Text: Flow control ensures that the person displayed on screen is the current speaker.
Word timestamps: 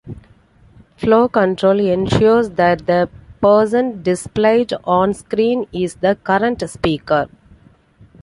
Flow 0.97 1.27
control 1.27 1.79
ensures 1.79 2.49
that 2.49 2.87
the 2.87 3.07
person 3.39 4.01
displayed 4.01 4.73
on 4.83 5.13
screen 5.13 5.67
is 5.71 5.93
the 5.97 6.15
current 6.23 6.67
speaker. 6.67 7.29